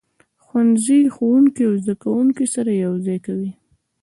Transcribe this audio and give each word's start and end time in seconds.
ښوونځی 0.43 0.99
ښوونکي 1.15 1.61
او 1.69 1.73
زده 1.83 1.95
کوونکي 2.03 2.45
سره 2.55 2.71
یو 2.85 2.93
ځای 3.05 3.17
کوي. 3.25 3.51